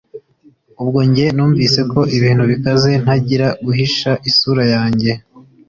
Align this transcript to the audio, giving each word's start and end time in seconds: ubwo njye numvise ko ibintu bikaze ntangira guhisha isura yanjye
ubwo 0.81 0.99
njye 1.09 1.25
numvise 1.35 1.79
ko 1.91 1.99
ibintu 2.17 2.43
bikaze 2.51 2.89
ntangira 3.03 3.47
guhisha 3.65 4.11
isura 4.29 4.63
yanjye 4.73 5.11